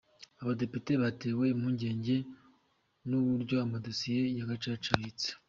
[0.41, 2.15] Abadepite batewe impungenge
[3.09, 5.27] n’uburyo amadosiye ya Gacaca abitse